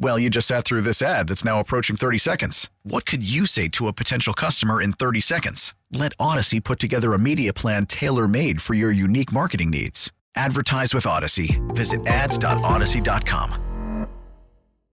Well, 0.00 0.16
you 0.18 0.30
just 0.30 0.46
sat 0.46 0.64
through 0.64 0.82
this 0.82 1.02
ad 1.02 1.26
that's 1.28 1.44
now 1.44 1.58
approaching 1.58 1.96
30 1.96 2.18
seconds. 2.18 2.70
What 2.84 3.04
could 3.04 3.28
you 3.28 3.46
say 3.46 3.66
to 3.70 3.88
a 3.88 3.92
potential 3.92 4.32
customer 4.32 4.80
in 4.80 4.92
30 4.92 5.20
seconds? 5.20 5.74
Let 5.92 6.16
Audacy 6.18 6.62
put 6.62 6.78
together 6.78 7.14
a 7.14 7.18
media 7.18 7.52
plan 7.52 7.84
tailor 7.86 8.28
made 8.28 8.62
for 8.62 8.74
your 8.74 8.92
unique 8.92 9.32
marketing 9.32 9.70
needs. 9.70 10.12
Advertise 10.36 10.94
with 10.94 11.02
Audacy. 11.04 11.58
Visit 11.74 12.06
ads.audacy.com. 12.06 14.06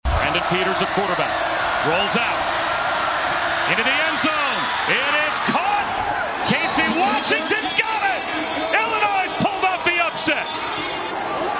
Brandon 0.05 0.43
Peters, 0.47 0.79
a 0.81 0.85
quarterback, 0.95 1.35
rolls 1.85 2.15
out 2.15 2.39
into 3.71 3.83
the 3.83 3.91
end 4.07 4.17
zone. 4.19 4.59
It 4.87 5.13
is 5.27 5.35
caught. 5.51 5.83
Casey 6.47 6.87
Washington's 6.95 7.73
got 7.75 8.07
it. 8.07 8.21
Illinois 8.71 9.35
pulled 9.43 9.65
off 9.67 9.83
the 9.83 9.99
upset. 9.99 10.47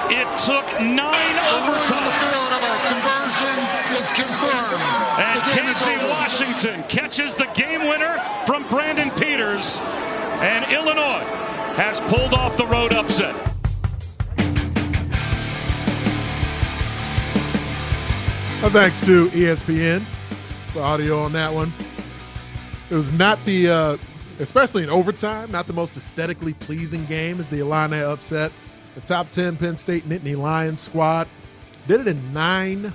It 0.08 0.28
took 0.38 0.64
nine 0.80 1.36
overtimes. 1.60 2.40
Conversion 2.84 3.56
is 3.96 4.12
confirmed. 4.12 4.80
And 5.18 5.40
The 5.40 5.44
game 5.56 5.66
is 5.68 5.78
Casey 5.80 5.96
over. 6.66 6.82
Catches 6.88 7.34
the 7.34 7.46
game 7.54 7.80
winner 7.88 8.18
from 8.46 8.66
Brandon 8.68 9.10
Peters. 9.12 9.80
And 10.40 10.64
Illinois 10.72 11.24
has 11.76 12.00
pulled 12.02 12.34
off 12.34 12.56
the 12.56 12.66
road 12.66 12.92
upset. 12.92 13.34
Thanks 18.70 19.00
to 19.02 19.28
ESPN 19.28 20.00
for 20.72 20.82
audio 20.82 21.20
on 21.20 21.32
that 21.32 21.52
one. 21.52 21.72
It 22.90 22.94
was 22.94 23.12
not 23.12 23.42
the, 23.44 23.68
uh, 23.68 23.96
especially 24.40 24.82
in 24.82 24.90
overtime, 24.90 25.50
not 25.52 25.66
the 25.66 25.72
most 25.72 25.96
aesthetically 25.96 26.54
pleasing 26.54 27.04
game 27.04 27.38
as 27.38 27.46
the 27.48 27.60
Illini 27.60 28.00
upset. 28.00 28.52
The 28.94 29.02
top 29.02 29.30
10 29.30 29.56
Penn 29.58 29.76
State 29.76 30.08
Nittany 30.08 30.36
Lions 30.36 30.80
squad 30.80 31.28
did 31.86 32.00
it 32.00 32.08
in 32.08 32.32
nine 32.32 32.92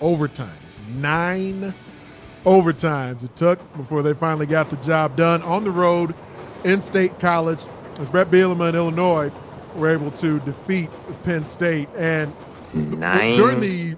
overtimes. 0.00 0.78
Nine 0.96 1.74
overtimes 2.44 3.22
it 3.24 3.34
took 3.36 3.58
before 3.76 4.02
they 4.02 4.14
finally 4.14 4.46
got 4.46 4.70
the 4.70 4.76
job 4.76 5.16
done 5.16 5.42
on 5.42 5.64
the 5.64 5.70
road 5.70 6.14
in 6.64 6.80
State 6.80 7.18
College 7.18 7.60
as 7.98 8.08
Bret 8.08 8.30
Bielema 8.30 8.68
and 8.68 8.76
Illinois 8.76 9.30
were 9.74 9.90
able 9.90 10.10
to 10.12 10.40
defeat 10.40 10.88
Penn 11.24 11.46
State. 11.46 11.88
And 11.96 12.34
Nine. 12.72 13.36
during 13.36 13.60
the 13.60 13.96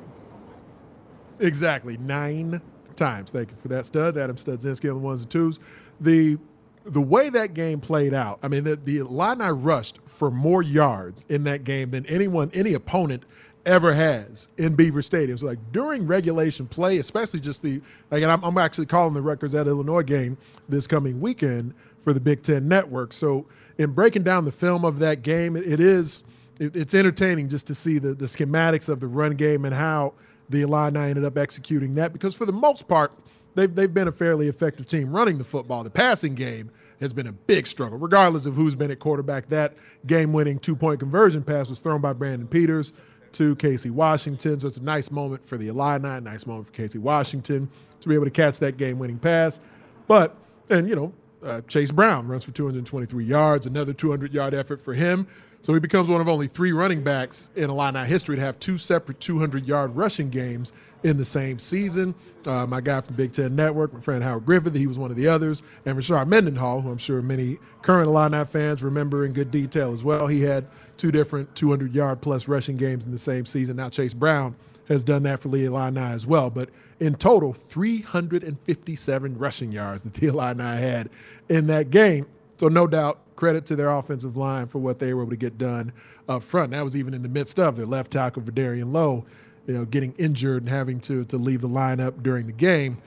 Exactly 1.40 1.96
nine 1.98 2.60
times. 2.94 3.32
Thank 3.32 3.50
you 3.50 3.56
for 3.56 3.68
that, 3.68 3.84
Studs. 3.84 4.16
Adam 4.16 4.36
Studzinski 4.36 4.88
on 4.88 4.96
the 5.00 5.04
ones 5.04 5.22
and 5.22 5.30
twos. 5.30 5.58
The 6.00 6.38
the 6.84 7.00
way 7.00 7.28
that 7.28 7.54
game 7.54 7.80
played 7.80 8.12
out, 8.12 8.40
I 8.42 8.48
mean, 8.48 8.64
the, 8.64 8.74
the 8.74 8.98
Illini 8.98 9.50
rushed 9.50 10.00
for 10.06 10.32
more 10.32 10.62
yards 10.62 11.24
in 11.28 11.44
that 11.44 11.62
game 11.62 11.90
than 11.90 12.04
anyone, 12.06 12.50
any 12.54 12.74
opponent 12.74 13.24
ever 13.64 13.94
has 13.94 14.48
in 14.58 14.74
Beaver 14.74 15.02
Stadium. 15.02 15.38
So, 15.38 15.46
like 15.46 15.58
during 15.72 16.06
regulation 16.06 16.66
play, 16.66 16.98
especially 16.98 17.40
just 17.40 17.62
the 17.62 17.80
like, 18.10 18.22
and 18.22 18.30
I'm, 18.30 18.42
I'm 18.42 18.58
actually 18.58 18.86
calling 18.86 19.14
the 19.14 19.22
Rutgers 19.22 19.54
at 19.54 19.66
Illinois 19.66 20.02
game 20.02 20.36
this 20.68 20.86
coming 20.86 21.20
weekend 21.20 21.74
for 22.02 22.12
the 22.12 22.20
Big 22.20 22.42
Ten 22.42 22.68
Network. 22.68 23.12
So, 23.12 23.46
in 23.78 23.92
breaking 23.92 24.22
down 24.22 24.44
the 24.44 24.52
film 24.52 24.84
of 24.84 24.98
that 24.98 25.22
game, 25.22 25.56
it, 25.56 25.66
it 25.66 25.80
is 25.80 26.22
it, 26.58 26.76
it's 26.76 26.94
entertaining 26.94 27.48
just 27.48 27.66
to 27.68 27.74
see 27.74 27.98
the 27.98 28.14
the 28.14 28.26
schematics 28.26 28.88
of 28.88 29.00
the 29.00 29.06
run 29.06 29.34
game 29.36 29.64
and 29.64 29.74
how 29.74 30.14
the 30.48 30.62
Illini 30.62 30.98
ended 30.98 31.24
up 31.24 31.38
executing 31.38 31.92
that 31.92 32.12
because 32.12 32.34
for 32.34 32.44
the 32.44 32.52
most 32.52 32.86
part, 32.88 33.12
they've, 33.54 33.74
they've 33.74 33.92
been 33.92 34.08
a 34.08 34.12
fairly 34.12 34.48
effective 34.48 34.86
team 34.86 35.10
running 35.10 35.38
the 35.38 35.44
football. 35.44 35.82
The 35.82 35.90
passing 35.90 36.34
game 36.34 36.70
has 37.00 37.12
been 37.12 37.26
a 37.26 37.32
big 37.32 37.66
struggle, 37.66 37.98
regardless 37.98 38.46
of 38.46 38.54
who's 38.54 38.74
been 38.74 38.90
at 38.90 39.00
quarterback. 39.00 39.48
That 39.48 39.74
game 40.06 40.32
winning 40.32 40.58
two 40.58 40.76
point 40.76 41.00
conversion 41.00 41.42
pass 41.42 41.68
was 41.68 41.80
thrown 41.80 42.00
by 42.00 42.12
Brandon 42.12 42.46
Peters 42.46 42.92
to 43.34 43.56
Casey 43.56 43.90
Washington. 43.90 44.60
So 44.60 44.68
it's 44.68 44.76
a 44.76 44.82
nice 44.82 45.10
moment 45.10 45.44
for 45.44 45.56
the 45.56 45.68
Illini, 45.68 46.20
nice 46.20 46.46
moment 46.46 46.66
for 46.66 46.72
Casey 46.72 46.98
Washington 46.98 47.70
to 48.00 48.08
be 48.08 48.14
able 48.14 48.24
to 48.24 48.30
catch 48.30 48.58
that 48.60 48.76
game 48.76 48.98
winning 48.98 49.18
pass. 49.18 49.60
But, 50.06 50.36
and 50.70 50.88
you 50.88 50.96
know, 50.96 51.12
uh, 51.42 51.60
Chase 51.62 51.90
Brown 51.90 52.28
runs 52.28 52.44
for 52.44 52.52
223 52.52 53.24
yards, 53.24 53.66
another 53.66 53.92
200 53.92 54.32
yard 54.32 54.54
effort 54.54 54.80
for 54.80 54.94
him. 54.94 55.26
So 55.62 55.72
he 55.74 55.80
becomes 55.80 56.08
one 56.08 56.20
of 56.20 56.28
only 56.28 56.48
three 56.48 56.72
running 56.72 57.02
backs 57.04 57.50
in 57.54 57.70
Illini 57.70 58.04
history 58.04 58.36
to 58.36 58.42
have 58.42 58.58
two 58.58 58.78
separate 58.78 59.20
200 59.20 59.66
yard 59.66 59.94
rushing 59.94 60.28
games 60.28 60.72
in 61.04 61.16
the 61.16 61.24
same 61.24 61.58
season. 61.58 62.14
Uh, 62.46 62.66
my 62.66 62.80
guy 62.80 63.00
from 63.00 63.16
Big 63.16 63.32
Ten 63.32 63.56
Network, 63.56 63.92
my 63.92 64.00
friend 64.00 64.22
Howard 64.24 64.46
Griffith, 64.46 64.74
he 64.74 64.86
was 64.86 64.98
one 64.98 65.10
of 65.10 65.16
the 65.16 65.28
others. 65.28 65.62
And 65.86 65.96
Rashard 65.98 66.28
Mendenhall, 66.28 66.80
who 66.82 66.90
I'm 66.90 66.98
sure 66.98 67.22
many 67.22 67.58
current 67.82 68.08
Illini 68.08 68.44
fans 68.44 68.82
remember 68.82 69.24
in 69.24 69.32
good 69.32 69.50
detail 69.50 69.92
as 69.92 70.04
well. 70.04 70.26
He 70.26 70.42
had 70.42 70.66
two 70.96 71.12
different 71.12 71.54
200 71.56 71.94
yard 71.94 72.20
plus 72.20 72.48
rushing 72.48 72.76
games 72.76 73.04
in 73.04 73.12
the 73.12 73.18
same 73.18 73.46
season. 73.46 73.76
Now 73.76 73.90
Chase 73.90 74.14
Brown 74.14 74.56
has 74.88 75.04
done 75.04 75.22
that 75.24 75.40
for 75.40 75.48
the 75.48 75.64
Illini 75.64 76.00
as 76.00 76.26
well. 76.26 76.50
But 76.50 76.70
in 77.00 77.14
total, 77.14 77.52
357 77.52 79.38
rushing 79.38 79.72
yards 79.72 80.04
that 80.04 80.14
the 80.14 80.26
Illini 80.28 80.62
had 80.62 81.10
in 81.48 81.66
that 81.68 81.90
game. 81.90 82.26
So 82.58 82.68
no 82.68 82.86
doubt, 82.86 83.20
credit 83.36 83.66
to 83.66 83.76
their 83.76 83.90
offensive 83.90 84.36
line 84.36 84.68
for 84.68 84.78
what 84.78 84.98
they 85.00 85.14
were 85.14 85.22
able 85.22 85.30
to 85.30 85.36
get 85.36 85.58
done 85.58 85.92
up 86.28 86.44
front. 86.44 86.72
That 86.72 86.84
was 86.84 86.96
even 86.96 87.14
in 87.14 87.22
the 87.22 87.28
midst 87.28 87.58
of 87.58 87.76
their 87.76 87.86
left 87.86 88.12
tackle 88.12 88.42
Vederian 88.42 88.92
Lowe, 88.92 89.24
you 89.66 89.74
know, 89.74 89.84
getting 89.84 90.14
injured 90.18 90.62
and 90.62 90.68
having 90.68 91.00
to 91.00 91.24
to 91.26 91.36
leave 91.36 91.60
the 91.60 91.68
lineup 91.68 92.22
during 92.22 92.46
the 92.46 92.52
game. 92.52 92.98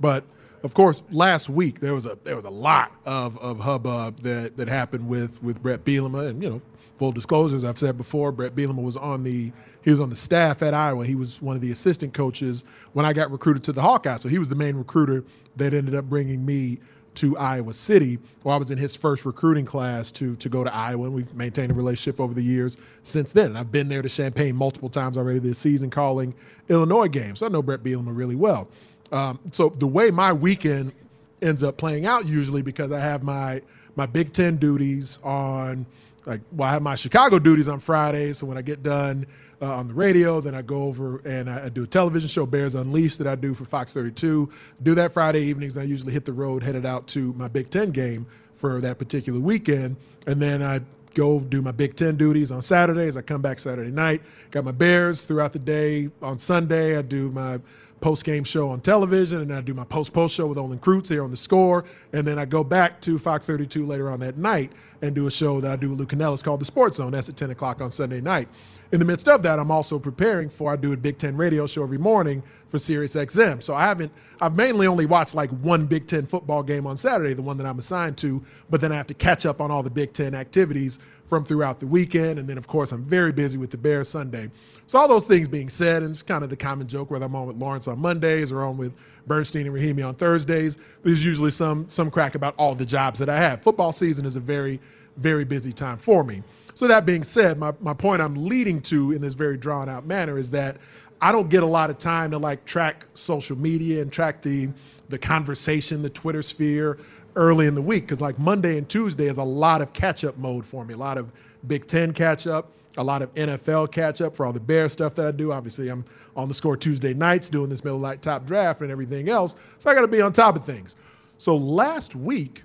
But 0.00 0.24
of 0.62 0.74
course, 0.74 1.02
last 1.10 1.48
week 1.48 1.80
there 1.80 1.94
was 1.94 2.06
a 2.06 2.18
there 2.24 2.36
was 2.36 2.44
a 2.44 2.50
lot 2.50 2.92
of, 3.04 3.38
of 3.38 3.60
hubbub 3.60 4.22
that, 4.22 4.56
that 4.56 4.68
happened 4.68 5.08
with 5.08 5.42
with 5.42 5.62
Bret 5.62 5.84
Bielema, 5.84 6.28
and 6.28 6.42
you 6.42 6.50
know, 6.50 6.62
full 6.96 7.12
disclosures 7.12 7.64
I've 7.64 7.78
said 7.78 7.96
before, 7.96 8.32
Bret 8.32 8.54
Bielema 8.54 8.82
was 8.82 8.96
on 8.96 9.22
the 9.22 9.52
he 9.82 9.90
was 9.90 10.00
on 10.00 10.10
the 10.10 10.16
staff 10.16 10.62
at 10.62 10.74
Iowa. 10.74 11.06
He 11.06 11.14
was 11.14 11.40
one 11.40 11.56
of 11.56 11.62
the 11.62 11.70
assistant 11.70 12.12
coaches 12.12 12.64
when 12.92 13.06
I 13.06 13.12
got 13.12 13.30
recruited 13.30 13.64
to 13.64 13.72
the 13.72 13.80
Hawkeyes. 13.80 14.20
So 14.20 14.28
he 14.28 14.38
was 14.38 14.48
the 14.48 14.56
main 14.56 14.76
recruiter 14.76 15.24
that 15.56 15.72
ended 15.72 15.94
up 15.94 16.04
bringing 16.06 16.44
me 16.44 16.78
to 17.16 17.36
Iowa 17.36 17.72
City. 17.74 18.18
Well, 18.44 18.54
I 18.54 18.58
was 18.58 18.70
in 18.70 18.78
his 18.78 18.94
first 18.96 19.24
recruiting 19.24 19.64
class 19.64 20.12
to 20.12 20.36
to 20.36 20.48
go 20.48 20.64
to 20.64 20.74
Iowa, 20.74 21.06
and 21.06 21.14
we've 21.14 21.34
maintained 21.34 21.70
a 21.70 21.74
relationship 21.74 22.20
over 22.20 22.34
the 22.34 22.42
years 22.42 22.76
since 23.02 23.32
then. 23.32 23.46
And 23.46 23.58
I've 23.58 23.72
been 23.72 23.88
there 23.88 24.02
to 24.02 24.08
Champaign 24.08 24.56
multiple 24.56 24.88
times 24.88 25.18
already 25.18 25.38
this 25.38 25.58
season, 25.58 25.90
calling 25.90 26.34
Illinois 26.68 27.08
games. 27.08 27.40
So 27.40 27.46
I 27.46 27.48
know 27.48 27.62
Bret 27.62 27.82
Bielema 27.82 28.16
really 28.16 28.36
well. 28.36 28.68
Um, 29.12 29.38
so 29.52 29.70
the 29.78 29.86
way 29.86 30.10
my 30.10 30.32
weekend 30.32 30.92
ends 31.40 31.62
up 31.62 31.76
playing 31.76 32.06
out 32.06 32.26
usually 32.26 32.62
because 32.62 32.92
I 32.92 33.00
have 33.00 33.22
my 33.22 33.62
my 33.96 34.06
Big 34.06 34.32
Ten 34.32 34.56
duties 34.56 35.18
on 35.22 35.86
like 36.26 36.40
well 36.52 36.68
I 36.68 36.72
have 36.72 36.82
my 36.82 36.94
Chicago 36.94 37.38
duties 37.38 37.68
on 37.68 37.80
Fridays. 37.80 38.38
So 38.38 38.46
when 38.46 38.58
I 38.58 38.62
get 38.62 38.82
done 38.82 39.26
uh, 39.60 39.74
on 39.76 39.88
the 39.88 39.94
radio, 39.94 40.40
then 40.40 40.54
I 40.54 40.62
go 40.62 40.84
over 40.84 41.18
and 41.24 41.50
I, 41.50 41.66
I 41.66 41.68
do 41.68 41.84
a 41.84 41.86
television 41.86 42.28
show 42.28 42.46
Bears 42.46 42.74
Unleashed 42.74 43.18
that 43.18 43.26
I 43.26 43.34
do 43.34 43.54
for 43.54 43.64
Fox 43.64 43.92
32. 43.92 44.48
Do 44.82 44.94
that 44.94 45.12
Friday 45.12 45.42
evenings. 45.42 45.76
And 45.76 45.82
I 45.82 45.86
usually 45.86 46.12
hit 46.12 46.24
the 46.24 46.32
road 46.32 46.62
headed 46.62 46.86
out 46.86 47.06
to 47.08 47.32
my 47.34 47.48
Big 47.48 47.70
Ten 47.70 47.90
game 47.90 48.26
for 48.54 48.80
that 48.80 48.98
particular 48.98 49.38
weekend, 49.38 49.96
and 50.26 50.42
then 50.42 50.62
I 50.62 50.80
go 51.14 51.40
do 51.40 51.62
my 51.62 51.70
Big 51.70 51.96
Ten 51.96 52.16
duties 52.16 52.50
on 52.50 52.60
Saturdays. 52.62 53.16
I 53.16 53.22
come 53.22 53.40
back 53.40 53.58
Saturday 53.58 53.90
night. 53.90 54.20
Got 54.50 54.64
my 54.64 54.72
Bears 54.72 55.24
throughout 55.24 55.52
the 55.52 55.58
day. 55.58 56.10
On 56.22 56.38
Sunday, 56.38 56.96
I 56.96 57.02
do 57.02 57.30
my 57.30 57.60
post 58.00 58.24
game 58.24 58.44
show 58.44 58.68
on 58.68 58.80
television, 58.80 59.40
and 59.40 59.52
I 59.52 59.60
do 59.60 59.74
my 59.74 59.84
post 59.84 60.12
post 60.12 60.34
show 60.34 60.46
with 60.46 60.58
Olin 60.58 60.78
Kreutz 60.78 61.08
here 61.08 61.22
on 61.22 61.30
the 61.30 61.36
score. 61.36 61.84
And 62.12 62.26
then 62.26 62.38
I 62.38 62.44
go 62.44 62.64
back 62.64 63.00
to 63.02 63.18
Fox 63.18 63.46
32 63.46 63.84
later 63.86 64.10
on 64.10 64.20
that 64.20 64.38
night 64.38 64.72
and 65.02 65.14
do 65.14 65.26
a 65.26 65.30
show 65.30 65.60
that 65.60 65.70
I 65.70 65.76
do 65.76 65.90
with 65.90 65.98
Lou 65.98 66.06
Canellis 66.06 66.42
called 66.42 66.60
The 66.60 66.64
Sports 66.64 66.96
Zone. 66.96 67.12
That's 67.12 67.28
at 67.28 67.36
10 67.36 67.50
o'clock 67.50 67.80
on 67.80 67.90
Sunday 67.90 68.20
night. 68.20 68.48
In 68.90 69.00
the 69.00 69.04
midst 69.04 69.28
of 69.28 69.42
that, 69.42 69.58
I'm 69.58 69.70
also 69.70 69.98
preparing 69.98 70.48
for 70.48 70.72
I 70.72 70.76
do 70.76 70.94
a 70.94 70.96
Big 70.96 71.18
Ten 71.18 71.36
radio 71.36 71.66
show 71.66 71.82
every 71.82 71.98
morning 71.98 72.42
for 72.68 72.78
Sirius 72.78 73.14
XM. 73.14 73.62
So 73.62 73.74
I 73.74 73.82
haven't 73.86 74.10
I've 74.40 74.54
mainly 74.54 74.86
only 74.86 75.04
watched 75.04 75.34
like 75.34 75.50
one 75.50 75.86
Big 75.86 76.06
Ten 76.06 76.24
football 76.24 76.62
game 76.62 76.86
on 76.86 76.96
Saturday, 76.96 77.34
the 77.34 77.42
one 77.42 77.58
that 77.58 77.66
I'm 77.66 77.78
assigned 77.78 78.16
to, 78.18 78.42
but 78.70 78.80
then 78.80 78.90
I 78.90 78.96
have 78.96 79.06
to 79.08 79.14
catch 79.14 79.44
up 79.44 79.60
on 79.60 79.70
all 79.70 79.82
the 79.82 79.90
Big 79.90 80.14
Ten 80.14 80.34
activities 80.34 80.98
from 81.28 81.44
throughout 81.44 81.78
the 81.78 81.86
weekend. 81.86 82.38
And 82.38 82.48
then, 82.48 82.58
of 82.58 82.66
course, 82.66 82.90
I'm 82.90 83.04
very 83.04 83.32
busy 83.32 83.58
with 83.58 83.70
the 83.70 83.76
Bears 83.76 84.08
Sunday. 84.08 84.50
So, 84.86 84.98
all 84.98 85.06
those 85.06 85.26
things 85.26 85.46
being 85.46 85.68
said, 85.68 86.02
and 86.02 86.10
it's 86.10 86.22
kind 86.22 86.42
of 86.42 86.50
the 86.50 86.56
common 86.56 86.88
joke 86.88 87.10
whether 87.10 87.26
I'm 87.26 87.36
on 87.36 87.46
with 87.46 87.56
Lawrence 87.56 87.86
on 87.86 87.98
Mondays 87.98 88.50
or 88.50 88.62
on 88.62 88.76
with 88.76 88.94
Bernstein 89.26 89.66
and 89.66 89.76
Rahimi 89.76 90.06
on 90.06 90.14
Thursdays, 90.14 90.78
there's 91.02 91.24
usually 91.24 91.50
some, 91.50 91.88
some 91.88 92.10
crack 92.10 92.34
about 92.34 92.54
all 92.56 92.74
the 92.74 92.86
jobs 92.86 93.18
that 93.18 93.28
I 93.28 93.38
have. 93.38 93.62
Football 93.62 93.92
season 93.92 94.24
is 94.24 94.36
a 94.36 94.40
very, 94.40 94.80
very 95.16 95.44
busy 95.44 95.72
time 95.72 95.98
for 95.98 96.24
me. 96.24 96.42
So, 96.74 96.86
that 96.88 97.04
being 97.04 97.22
said, 97.22 97.58
my, 97.58 97.72
my 97.80 97.94
point 97.94 98.22
I'm 98.22 98.46
leading 98.46 98.80
to 98.82 99.12
in 99.12 99.20
this 99.20 99.34
very 99.34 99.58
drawn 99.58 99.88
out 99.88 100.06
manner 100.06 100.38
is 100.38 100.50
that 100.50 100.78
I 101.20 101.32
don't 101.32 101.48
get 101.48 101.62
a 101.62 101.66
lot 101.66 101.90
of 101.90 101.98
time 101.98 102.30
to 102.30 102.38
like 102.38 102.64
track 102.64 103.06
social 103.14 103.58
media 103.58 104.02
and 104.02 104.12
track 104.12 104.40
the 104.40 104.70
the 105.08 105.18
conversation, 105.18 106.02
the 106.02 106.10
Twitter 106.10 106.42
sphere 106.42 106.98
early 107.36 107.66
in 107.66 107.74
the 107.74 107.82
week 107.82 108.02
because 108.04 108.20
like 108.20 108.38
Monday 108.38 108.78
and 108.78 108.88
Tuesday 108.88 109.26
is 109.26 109.38
a 109.38 109.42
lot 109.42 109.80
of 109.80 109.92
catch 109.92 110.24
up 110.24 110.36
mode 110.36 110.66
for 110.66 110.84
me. 110.84 110.94
A 110.94 110.96
lot 110.98 111.18
of 111.18 111.32
Big 111.66 111.86
Ten 111.86 112.12
catch 112.12 112.46
up, 112.46 112.72
a 112.96 113.04
lot 113.04 113.22
of 113.22 113.32
NFL 113.34 113.92
catch 113.92 114.20
up 114.20 114.34
for 114.34 114.44
all 114.44 114.52
the 114.52 114.60
Bear 114.60 114.88
stuff 114.88 115.14
that 115.16 115.26
I 115.26 115.30
do. 115.30 115.52
Obviously, 115.52 115.88
I'm 115.88 116.04
on 116.36 116.48
the 116.48 116.54
score 116.54 116.76
Tuesday 116.76 117.14
nights 117.14 117.48
doing 117.50 117.70
this 117.70 117.84
Miller 117.84 117.98
Lite 117.98 118.22
Top 118.22 118.44
Draft 118.46 118.80
and 118.80 118.90
everything 118.90 119.28
else. 119.28 119.56
So 119.78 119.90
I 119.90 119.94
got 119.94 120.02
to 120.02 120.08
be 120.08 120.20
on 120.20 120.32
top 120.32 120.56
of 120.56 120.64
things. 120.64 120.96
So 121.38 121.56
last 121.56 122.14
week, 122.14 122.62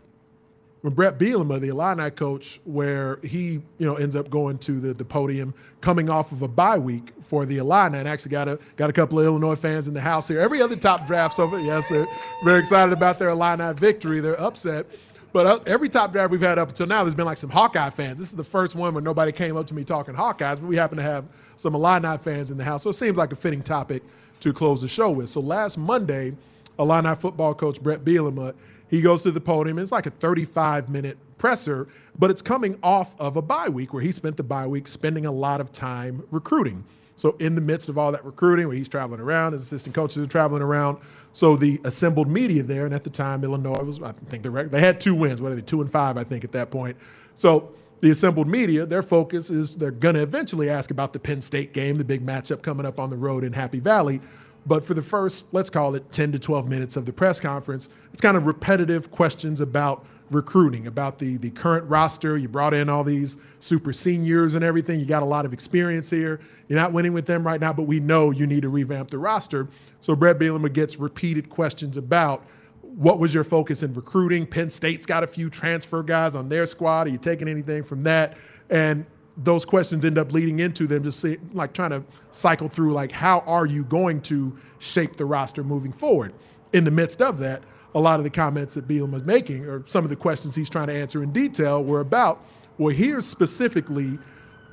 when 0.83 0.93
Bret 0.93 1.17
Bielema, 1.17 1.61
the 1.61 1.69
Illini 1.69 2.11
coach, 2.11 2.59
where 2.65 3.17
he 3.23 3.61
you 3.77 3.87
know 3.87 3.95
ends 3.95 4.17
up 4.17 4.29
going 4.29 4.57
to 4.59 4.81
the, 4.81 4.93
the 4.93 5.05
podium, 5.05 5.53
coming 5.79 6.09
off 6.09 6.33
of 6.33 6.41
a 6.41 6.47
bye 6.47 6.77
week 6.77 7.13
for 7.21 7.45
the 7.45 7.57
Illini, 7.57 7.97
and 7.99 8.07
actually 8.07 8.31
got 8.31 8.49
a 8.49 8.59
got 8.75 8.89
a 8.89 8.93
couple 8.93 9.17
of 9.17 9.25
Illinois 9.25 9.55
fans 9.55 9.87
in 9.87 9.93
the 9.93 10.01
house 10.01 10.27
here. 10.27 10.41
Every 10.41 10.61
other 10.61 10.75
top 10.75 11.07
draft 11.07 11.35
so 11.35 11.49
far, 11.49 11.61
yes, 11.61 11.87
they're 11.87 12.05
very 12.43 12.59
excited 12.59 12.91
about 12.91 13.17
their 13.17 13.29
Illini 13.29 13.73
victory, 13.73 14.19
their 14.19 14.39
upset. 14.39 14.85
But 15.31 15.47
uh, 15.47 15.59
every 15.65 15.87
top 15.87 16.11
draft 16.11 16.31
we've 16.31 16.41
had 16.41 16.59
up 16.59 16.67
until 16.67 16.85
now, 16.85 17.03
there's 17.03 17.15
been 17.15 17.25
like 17.25 17.37
some 17.37 17.49
Hawkeye 17.49 17.89
fans. 17.89 18.19
This 18.19 18.27
is 18.27 18.35
the 18.35 18.43
first 18.43 18.75
one 18.75 18.93
where 18.93 19.01
nobody 19.01 19.31
came 19.31 19.55
up 19.55 19.65
to 19.67 19.73
me 19.73 19.85
talking 19.85 20.13
Hawkeyes, 20.13 20.59
but 20.59 20.63
we 20.63 20.75
happen 20.75 20.97
to 20.97 21.03
have 21.03 21.23
some 21.55 21.75
Illini 21.75 22.17
fans 22.17 22.51
in 22.51 22.57
the 22.57 22.63
house, 22.65 22.83
so 22.83 22.89
it 22.89 22.93
seems 22.93 23.17
like 23.17 23.31
a 23.31 23.37
fitting 23.37 23.63
topic 23.63 24.03
to 24.41 24.51
close 24.51 24.81
the 24.81 24.89
show 24.89 25.09
with. 25.11 25.29
So 25.29 25.39
last 25.39 25.77
Monday, 25.77 26.35
Illini 26.77 27.15
football 27.15 27.55
coach 27.55 27.81
Bret 27.81 28.03
Bielema 28.03 28.53
he 28.93 29.01
goes 29.01 29.23
to 29.23 29.31
the 29.31 29.41
podium. 29.41 29.79
It's 29.79 29.91
like 29.91 30.05
a 30.05 30.11
35 30.11 30.87
minute 30.87 31.17
presser, 31.39 31.87
but 32.19 32.29
it's 32.29 32.43
coming 32.43 32.77
off 32.83 33.19
of 33.19 33.35
a 33.35 33.41
bye 33.41 33.67
week 33.67 33.91
where 33.91 34.03
he 34.03 34.11
spent 34.11 34.37
the 34.37 34.43
bye 34.43 34.67
week 34.67 34.87
spending 34.87 35.25
a 35.25 35.31
lot 35.31 35.59
of 35.59 35.71
time 35.71 36.23
recruiting. 36.29 36.83
So, 37.15 37.35
in 37.39 37.55
the 37.55 37.61
midst 37.61 37.89
of 37.89 37.97
all 37.97 38.11
that 38.11 38.23
recruiting, 38.23 38.67
where 38.67 38.77
he's 38.77 38.87
traveling 38.87 39.19
around, 39.19 39.53
his 39.53 39.63
assistant 39.63 39.95
coaches 39.95 40.17
are 40.17 40.27
traveling 40.27 40.61
around. 40.61 40.99
So, 41.31 41.55
the 41.55 41.81
assembled 41.83 42.27
media 42.27 42.61
there, 42.61 42.85
and 42.85 42.93
at 42.93 43.03
the 43.03 43.09
time, 43.09 43.43
Illinois 43.43 43.81
was, 43.81 43.99
I 43.99 44.11
think, 44.29 44.43
they, 44.43 44.63
they 44.65 44.79
had 44.79 45.01
two 45.01 45.15
wins. 45.15 45.41
What 45.41 45.51
are 45.51 45.55
they, 45.55 45.61
two 45.61 45.81
and 45.81 45.91
five, 45.91 46.15
I 46.15 46.23
think, 46.23 46.43
at 46.43 46.51
that 46.51 46.69
point. 46.69 46.95
So, 47.33 47.73
the 48.01 48.11
assembled 48.11 48.47
media, 48.47 48.85
their 48.85 49.01
focus 49.01 49.49
is 49.49 49.75
they're 49.75 49.89
going 49.89 50.15
to 50.15 50.21
eventually 50.21 50.69
ask 50.69 50.91
about 50.91 51.13
the 51.13 51.19
Penn 51.19 51.41
State 51.41 51.73
game, 51.73 51.97
the 51.97 52.03
big 52.03 52.23
matchup 52.23 52.61
coming 52.61 52.85
up 52.85 52.99
on 52.99 53.09
the 53.09 53.17
road 53.17 53.43
in 53.43 53.53
Happy 53.53 53.79
Valley. 53.79 54.21
But 54.65 54.85
for 54.85 54.93
the 54.93 55.01
first, 55.01 55.45
let's 55.51 55.69
call 55.69 55.95
it 55.95 56.11
10 56.11 56.31
to 56.33 56.39
12 56.39 56.69
minutes 56.69 56.95
of 56.95 57.05
the 57.05 57.13
press 57.13 57.39
conference, 57.39 57.89
it's 58.13 58.21
kind 58.21 58.37
of 58.37 58.45
repetitive 58.45 59.11
questions 59.11 59.59
about 59.59 60.05
recruiting, 60.31 60.87
about 60.87 61.19
the, 61.19 61.37
the 61.37 61.49
current 61.51 61.87
roster. 61.89 62.37
You 62.37 62.47
brought 62.47 62.73
in 62.73 62.89
all 62.89 63.03
these 63.03 63.37
super 63.59 63.93
seniors 63.93 64.55
and 64.55 64.63
everything. 64.63 64.99
You 64.99 65.05
got 65.05 65.23
a 65.23 65.25
lot 65.27 65.45
of 65.45 65.53
experience 65.53 66.09
here. 66.09 66.39
You're 66.67 66.79
not 66.79 66.93
winning 66.93 67.13
with 67.13 67.25
them 67.25 67.45
right 67.45 67.59
now, 67.59 67.73
but 67.73 67.83
we 67.83 67.99
know 67.99 68.31
you 68.31 68.47
need 68.47 68.61
to 68.61 68.69
revamp 68.69 69.09
the 69.09 69.17
roster. 69.17 69.67
So 69.99 70.15
Bret 70.15 70.39
Bielema 70.39 70.71
gets 70.71 70.97
repeated 70.97 71.49
questions 71.49 71.97
about 71.97 72.45
what 72.81 73.19
was 73.19 73.33
your 73.33 73.43
focus 73.43 73.83
in 73.83 73.93
recruiting? 73.93 74.45
Penn 74.45 74.69
State's 74.69 75.05
got 75.05 75.23
a 75.23 75.27
few 75.27 75.49
transfer 75.49 76.03
guys 76.03 76.35
on 76.35 76.47
their 76.49 76.65
squad. 76.65 77.07
Are 77.07 77.09
you 77.09 77.17
taking 77.17 77.47
anything 77.47 77.83
from 77.83 78.03
that? 78.03 78.37
And 78.69 79.05
those 79.37 79.65
questions 79.65 80.05
end 80.05 80.17
up 80.17 80.31
leading 80.31 80.59
into 80.59 80.85
them 80.85 81.03
just 81.03 81.19
say, 81.19 81.37
like 81.53 81.73
trying 81.73 81.89
to 81.89 82.03
cycle 82.31 82.67
through 82.67 82.93
like 82.93 83.11
how 83.11 83.39
are 83.39 83.65
you 83.65 83.83
going 83.85 84.21
to 84.21 84.55
shape 84.79 85.15
the 85.15 85.25
roster 85.25 85.63
moving 85.63 85.91
forward? 85.91 86.33
In 86.71 86.83
the 86.83 86.91
midst 86.91 87.21
of 87.21 87.39
that 87.39 87.63
a 87.95 87.99
lot 87.99 88.19
of 88.19 88.23
the 88.23 88.29
comments 88.29 88.73
that 88.73 88.87
Bielema 88.87 89.11
was 89.11 89.23
making 89.23 89.65
or 89.65 89.83
some 89.87 90.03
of 90.03 90.09
the 90.09 90.15
questions 90.15 90.55
he's 90.55 90.69
trying 90.69 90.87
to 90.87 90.93
answer 90.93 91.21
in 91.23 91.31
detail 91.31 91.83
were 91.83 91.99
about 91.99 92.43
well 92.77 92.93
here's 92.95 93.25
specifically 93.25 94.19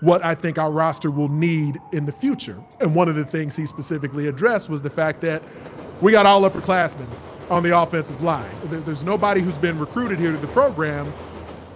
what 0.00 0.24
I 0.24 0.34
think 0.34 0.58
our 0.58 0.70
roster 0.70 1.10
will 1.10 1.28
need 1.28 1.78
in 1.92 2.06
the 2.06 2.12
future. 2.12 2.56
And 2.80 2.94
one 2.94 3.08
of 3.08 3.16
the 3.16 3.24
things 3.24 3.54
he 3.54 3.66
specifically 3.66 4.28
addressed 4.28 4.70
was 4.70 4.80
the 4.80 4.90
fact 4.90 5.20
that 5.22 5.42
we 6.00 6.12
got 6.12 6.24
all 6.24 6.40
upperclassmen 6.48 7.06
on 7.50 7.62
the 7.62 7.78
offensive 7.78 8.22
line. 8.22 8.50
There's 8.64 9.02
nobody 9.02 9.42
who's 9.42 9.56
been 9.56 9.78
recruited 9.78 10.18
here 10.18 10.32
to 10.32 10.38
the 10.38 10.46
program 10.48 11.12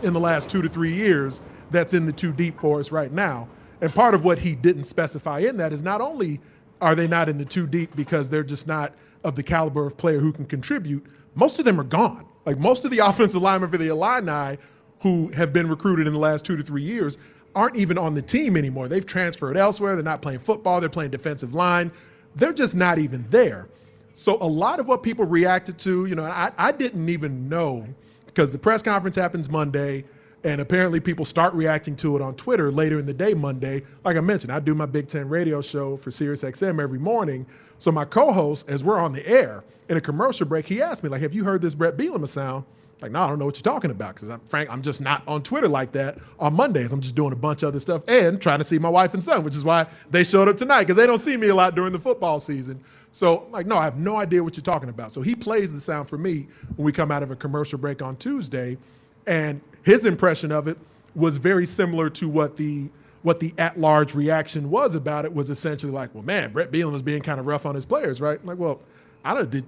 in 0.03 0.13
the 0.13 0.21
last 0.21 0.49
two 0.49 0.63
to 0.63 0.69
three 0.69 0.93
years 0.93 1.41
that's 1.71 1.95
in 1.95 2.07
the 2.07 2.13
two 2.13 2.33
deep 2.33 2.59
for 2.59 2.81
us 2.81 2.93
right 2.93 3.13
now. 3.13 3.49
And 3.81 3.93
part 3.93 4.15
of 4.15 4.25
what 4.25 4.39
he 4.39 4.55
didn't 4.55 4.85
specify 4.85 5.41
in 5.41 5.57
that 5.59 5.73
is 5.73 5.83
not 5.83 6.01
only 6.01 6.41
are 6.81 6.95
they 6.95 7.07
not 7.07 7.29
in 7.29 7.39
the 7.39 7.45
two 7.45 7.67
deep 7.67 7.95
because 7.97 8.31
they're 8.31 8.43
just 8.45 8.67
not 8.67 8.95
of 9.25 9.37
the 9.37 9.43
caliber 9.43 9.87
of 9.87 9.97
player 9.97 10.21
who 10.21 10.33
can 10.33 10.47
contribute, 10.47 11.05
most 11.35 11.59
of 11.59 11.65
them 11.65 11.81
are 11.81 11.85
gone. 11.85 12.27
Like 12.47 12.59
most 12.59 12.85
of 12.85 12.91
the 12.91 12.99
offensive 13.05 13.43
linemen 13.43 13.71
for 13.71 13.79
the 13.79 13.89
Illini 13.89 14.59
who 15.01 15.29
have 15.29 15.53
been 15.53 15.69
recruited 15.69 16.07
in 16.07 16.13
the 16.13 16.19
last 16.19 16.45
two 16.45 16.57
to 16.57 16.63
three 16.63 16.83
years 16.83 17.19
aren't 17.55 17.77
even 17.77 17.99
on 17.99 18.15
the 18.15 18.23
team 18.23 18.57
anymore. 18.57 18.89
They've 18.89 19.07
transferred 19.07 19.57
elsewhere. 19.57 19.95
They're 19.95 20.05
not 20.05 20.23
playing 20.23 20.41
football. 20.41 20.81
They're 20.81 20.89
playing 20.89 21.11
defensive 21.11 21.55
line. 21.55 21.93
They're 22.35 22.53
just 22.53 22.75
not 22.75 22.99
even 22.99 23.25
there. 23.31 23.69
So 24.15 24.39
a 24.41 24.47
lot 24.47 24.81
of 24.81 24.89
what 24.89 25.03
people 25.03 25.25
reacted 25.25 25.79
to, 25.79 26.07
you 26.07 26.15
know, 26.15 26.25
I, 26.25 26.51
I 26.57 26.73
didn't 26.73 27.09
even 27.09 27.49
know 27.49 27.87
because 28.27 28.51
the 28.51 28.59
press 28.59 28.83
conference 28.83 29.17
happens 29.17 29.49
Monday. 29.49 30.05
And 30.45 30.61
apparently, 30.61 31.01
people 31.01 31.25
start 31.25 31.55
reacting 31.55 31.97
to 31.97 32.17
it 32.17 32.23
on 32.23 32.35
Twitter 32.35 32.71
later 32.71 32.99
in 32.99 33.07
the 33.07 33.15
day, 33.15 33.33
Monday. 33.33 33.83
Like 34.05 34.17
I 34.17 34.21
mentioned, 34.21 34.53
I 34.53 34.61
do 34.61 34.75
my 34.75 34.87
Big 34.87 35.09
Ten 35.09 35.29
radio 35.29 35.63
show 35.63 35.97
for 35.97 36.11
SiriusXM 36.11 36.81
every 36.83 36.99
morning. 36.99 37.47
So 37.79 37.91
my 37.91 38.05
co-host, 38.05 38.69
as 38.69 38.85
we're 38.85 38.99
on 38.99 39.13
the 39.13 39.27
air 39.27 39.65
in 39.89 39.97
a 39.97 40.01
commercial 40.01 40.47
break, 40.47 40.67
he 40.67 40.83
asked 40.83 41.03
me, 41.03 41.09
like, 41.09 41.23
"Have 41.23 41.35
you 41.35 41.45
heard 41.45 41.63
this 41.63 41.75
Bret 41.75 41.97
Bielema 41.97 42.29
sound?" 42.29 42.65
Like, 43.01 43.13
no, 43.13 43.21
I 43.21 43.29
don't 43.29 43.39
know 43.39 43.45
what 43.45 43.57
you're 43.57 43.63
talking 43.63 43.91
about 43.91 44.15
because 44.15 44.31
I'm 44.31 44.41
frank, 44.41 44.71
I'm 44.71 44.81
just 44.81 45.01
not 45.01 45.23
on 45.27 45.43
Twitter 45.43 45.69
like 45.69 45.93
that 45.93 46.17
on 46.39 46.55
Mondays. 46.55 46.93
I'm 46.93 47.01
just 47.03 47.15
doing 47.15 47.33
a 47.33 47.37
bunch 47.37 47.63
of 47.63 47.69
other 47.69 47.81
stuff 47.81 48.03
and 48.09 48.41
trying 48.41 48.61
to 48.61 48.65
see 48.65 48.79
my 48.79 48.89
wife 48.89 49.13
and 49.13 49.23
son, 49.23 49.45
which 49.45 49.57
is 49.57 49.65
why 49.65 49.87
they 50.11 50.25
showed 50.25 50.49
up 50.49 50.57
tonight 50.57 50.85
because 50.85 50.97
they 50.97 51.07
don't 51.07 51.19
see 51.19 51.37
me 51.37 51.49
a 51.49 51.55
lot 51.55 51.75
during 51.75 51.93
the 51.93 51.99
football 51.99 52.41
season. 52.41 52.83
So, 53.13 53.47
like, 53.51 53.67
no, 53.67 53.77
I 53.77 53.85
have 53.85 53.99
no 53.99 54.17
idea 54.17 54.43
what 54.43 54.57
you're 54.57 54.65
talking 54.65 54.89
about. 54.89 55.13
So 55.13 55.21
he 55.21 55.35
plays 55.35 55.71
the 55.73 55.81
sound 55.81 56.09
for 56.09 56.17
me 56.17 56.49
when 56.77 56.87
we 56.87 56.93
come 56.93 57.11
out 57.11 57.23
of 57.23 57.31
a 57.31 57.37
commercial 57.37 57.79
break 57.79 58.01
on 58.01 58.17
Tuesday, 58.17 58.79
and 59.27 59.61
his 59.85 60.05
impression 60.05 60.51
of 60.51 60.67
it 60.67 60.77
was 61.15 61.37
very 61.37 61.67
similar 61.67 62.11
to 62.11 62.29
what 62.29 62.57
the 62.57 62.91
what 63.23 63.41
the 63.41 63.55
at-large 63.57 64.15
reaction 64.15 64.69
was 64.69 64.95
about 64.95 65.25
it 65.25 65.33
was 65.33 65.49
essentially 65.49 65.91
like, 65.91 66.15
well, 66.15 66.23
man, 66.23 66.53
Bret 66.53 66.71
Bielema 66.71 66.93
was 66.93 67.01
being 67.01 67.23
kind 67.23 67.41
of 67.41 67.47
rough 67.47 67.65
on 67.65 67.75
his 67.75 67.87
players, 67.87 68.21
right? 68.21 68.39
I'm 68.39 68.47
like, 68.47 68.59
well, 68.59 68.81
I 69.25 69.33
don't 69.33 69.49
did 69.49 69.65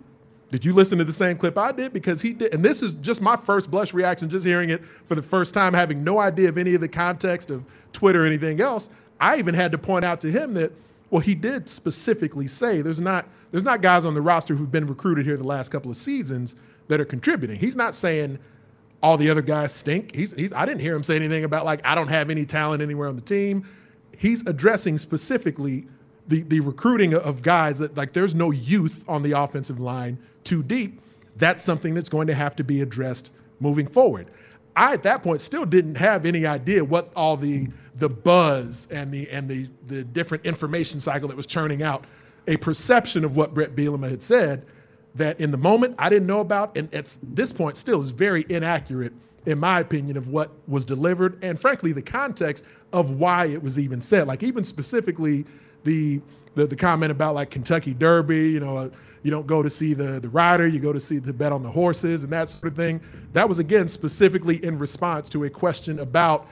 did 0.50 0.64
you 0.64 0.72
listen 0.72 0.98
to 0.98 1.04
the 1.04 1.12
same 1.12 1.36
clip 1.38 1.58
I 1.58 1.72
did? 1.72 1.92
Because 1.92 2.20
he 2.20 2.32
did, 2.32 2.54
and 2.54 2.64
this 2.64 2.82
is 2.82 2.92
just 2.92 3.20
my 3.20 3.36
first 3.36 3.70
blush 3.70 3.92
reaction, 3.92 4.30
just 4.30 4.46
hearing 4.46 4.70
it 4.70 4.82
for 5.04 5.14
the 5.14 5.22
first 5.22 5.54
time, 5.54 5.74
having 5.74 6.04
no 6.04 6.18
idea 6.18 6.48
of 6.48 6.56
any 6.56 6.74
of 6.74 6.80
the 6.80 6.88
context 6.88 7.50
of 7.50 7.64
Twitter 7.92 8.22
or 8.22 8.26
anything 8.26 8.60
else. 8.60 8.88
I 9.18 9.38
even 9.38 9.54
had 9.54 9.72
to 9.72 9.78
point 9.78 10.04
out 10.04 10.20
to 10.20 10.30
him 10.30 10.52
that, 10.52 10.72
well, 11.10 11.20
he 11.20 11.34
did 11.34 11.68
specifically 11.68 12.46
say 12.46 12.80
there's 12.80 13.00
not 13.00 13.26
there's 13.50 13.64
not 13.64 13.80
guys 13.80 14.04
on 14.04 14.14
the 14.14 14.20
roster 14.20 14.54
who've 14.54 14.70
been 14.70 14.86
recruited 14.86 15.24
here 15.24 15.36
the 15.36 15.44
last 15.44 15.70
couple 15.70 15.90
of 15.90 15.96
seasons 15.96 16.54
that 16.88 17.00
are 17.00 17.04
contributing. 17.04 17.58
He's 17.58 17.76
not 17.76 17.94
saying 17.94 18.38
all 19.02 19.16
the 19.16 19.30
other 19.30 19.42
guys 19.42 19.72
stink. 19.72 20.14
He's, 20.14 20.32
he's 20.32 20.52
I 20.52 20.66
didn't 20.66 20.80
hear 20.80 20.94
him 20.94 21.02
say 21.02 21.16
anything 21.16 21.44
about 21.44 21.64
like 21.64 21.84
I 21.84 21.94
don't 21.94 22.08
have 22.08 22.30
any 22.30 22.44
talent 22.44 22.82
anywhere 22.82 23.08
on 23.08 23.16
the 23.16 23.22
team. 23.22 23.66
He's 24.16 24.46
addressing 24.46 24.98
specifically 24.98 25.86
the 26.28 26.42
the 26.42 26.60
recruiting 26.60 27.14
of 27.14 27.42
guys 27.42 27.78
that 27.78 27.96
like 27.96 28.12
there's 28.12 28.34
no 28.34 28.50
youth 28.50 29.04
on 29.06 29.22
the 29.22 29.32
offensive 29.32 29.80
line 29.80 30.18
two 30.44 30.62
deep. 30.62 31.00
That's 31.36 31.62
something 31.62 31.94
that's 31.94 32.08
going 32.08 32.28
to 32.28 32.34
have 32.34 32.56
to 32.56 32.64
be 32.64 32.80
addressed 32.80 33.32
moving 33.60 33.86
forward. 33.86 34.30
I 34.74 34.92
at 34.92 35.02
that 35.04 35.22
point 35.22 35.40
still 35.40 35.64
didn't 35.64 35.96
have 35.96 36.26
any 36.26 36.46
idea 36.46 36.84
what 36.84 37.10
all 37.14 37.36
the 37.36 37.68
the 37.96 38.08
buzz 38.08 38.88
and 38.90 39.12
the 39.12 39.28
and 39.30 39.48
the 39.48 39.68
the 39.86 40.04
different 40.04 40.46
information 40.46 41.00
cycle 41.00 41.28
that 41.28 41.36
was 41.36 41.46
churning 41.46 41.82
out 41.82 42.04
a 42.46 42.56
perception 42.58 43.24
of 43.24 43.36
what 43.36 43.54
Bret 43.54 43.74
Bielema 43.74 44.08
had 44.08 44.22
said 44.22 44.64
that 45.16 45.40
in 45.40 45.50
the 45.50 45.58
moment 45.58 45.94
I 45.98 46.08
didn't 46.08 46.26
know 46.26 46.40
about, 46.40 46.76
and 46.76 46.92
at 46.94 47.16
this 47.22 47.52
point 47.52 47.76
still 47.76 48.02
is 48.02 48.10
very 48.10 48.44
inaccurate, 48.48 49.12
in 49.46 49.58
my 49.58 49.80
opinion, 49.80 50.16
of 50.16 50.28
what 50.28 50.50
was 50.68 50.84
delivered, 50.84 51.38
and 51.42 51.60
frankly, 51.60 51.92
the 51.92 52.02
context 52.02 52.64
of 52.92 53.12
why 53.12 53.46
it 53.46 53.62
was 53.62 53.78
even 53.78 54.00
said. 54.00 54.26
Like 54.26 54.42
even 54.42 54.64
specifically 54.64 55.44
the 55.84 56.20
the, 56.54 56.66
the 56.66 56.76
comment 56.76 57.12
about 57.12 57.34
like 57.34 57.50
Kentucky 57.50 57.92
Derby, 57.92 58.48
you 58.48 58.60
know, 58.60 58.78
uh, 58.78 58.88
you 59.22 59.30
don't 59.30 59.46
go 59.46 59.62
to 59.62 59.68
see 59.68 59.92
the 59.92 60.20
the 60.20 60.28
rider, 60.28 60.66
you 60.66 60.78
go 60.78 60.92
to 60.92 61.00
see 61.00 61.18
the 61.18 61.32
bet 61.32 61.52
on 61.52 61.62
the 61.62 61.70
horses 61.70 62.22
and 62.22 62.32
that 62.32 62.48
sort 62.48 62.72
of 62.72 62.76
thing. 62.76 63.00
That 63.32 63.48
was 63.48 63.58
again 63.58 63.88
specifically 63.88 64.64
in 64.64 64.78
response 64.78 65.28
to 65.30 65.44
a 65.44 65.50
question 65.50 65.98
about 66.00 66.48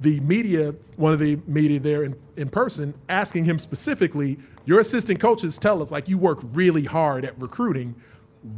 the 0.00 0.18
media, 0.20 0.74
one 0.96 1.12
of 1.12 1.18
the 1.18 1.38
media 1.46 1.78
there 1.78 2.04
in, 2.04 2.16
in 2.36 2.48
person, 2.48 2.94
asking 3.08 3.44
him 3.44 3.58
specifically, 3.58 4.38
your 4.64 4.80
assistant 4.80 5.20
coaches 5.20 5.58
tell 5.58 5.82
us 5.82 5.90
like 5.90 6.08
you 6.08 6.18
work 6.18 6.40
really 6.52 6.84
hard 6.84 7.24
at 7.24 7.40
recruiting. 7.40 7.94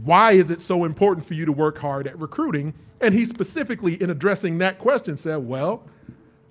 Why 0.05 0.33
is 0.33 0.51
it 0.51 0.61
so 0.61 0.85
important 0.85 1.27
for 1.27 1.35
you 1.35 1.45
to 1.47 1.53
work 1.53 1.79
hard 1.79 2.07
at 2.07 2.19
recruiting? 2.19 2.75
And 3.01 3.15
he 3.15 3.25
specifically, 3.25 4.01
in 4.01 4.11
addressing 4.11 4.59
that 4.59 4.79
question, 4.79 5.17
said, 5.17 5.37
Well, 5.37 5.85